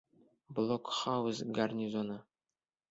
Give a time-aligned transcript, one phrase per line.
[0.59, 2.21] БЛОКҺАУЗ ГАРНИЗОНЫ